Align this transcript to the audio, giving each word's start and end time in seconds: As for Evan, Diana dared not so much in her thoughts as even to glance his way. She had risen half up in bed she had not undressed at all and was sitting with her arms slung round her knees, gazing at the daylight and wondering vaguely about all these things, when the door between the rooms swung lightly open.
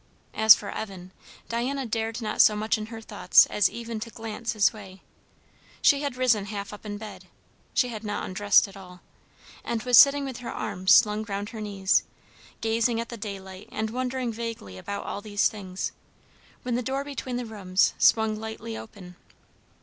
As 0.33 0.55
for 0.55 0.71
Evan, 0.71 1.11
Diana 1.47 1.85
dared 1.85 2.23
not 2.23 2.41
so 2.41 2.55
much 2.55 2.75
in 2.75 2.87
her 2.87 3.01
thoughts 3.01 3.45
as 3.45 3.69
even 3.69 3.99
to 3.99 4.09
glance 4.09 4.53
his 4.53 4.73
way. 4.73 5.03
She 5.83 6.01
had 6.01 6.15
risen 6.17 6.45
half 6.45 6.73
up 6.73 6.87
in 6.87 6.97
bed 6.97 7.27
she 7.75 7.89
had 7.89 8.03
not 8.03 8.23
undressed 8.25 8.67
at 8.67 8.75
all 8.75 9.01
and 9.63 9.83
was 9.83 9.99
sitting 9.99 10.25
with 10.25 10.37
her 10.37 10.51
arms 10.51 10.91
slung 10.95 11.23
round 11.25 11.49
her 11.49 11.61
knees, 11.61 12.01
gazing 12.61 12.99
at 12.99 13.09
the 13.09 13.15
daylight 13.15 13.69
and 13.71 13.91
wondering 13.91 14.33
vaguely 14.33 14.75
about 14.79 15.05
all 15.05 15.21
these 15.21 15.47
things, 15.49 15.91
when 16.63 16.73
the 16.73 16.81
door 16.81 17.03
between 17.03 17.35
the 17.37 17.45
rooms 17.45 17.93
swung 17.99 18.35
lightly 18.39 18.75
open. 18.75 19.17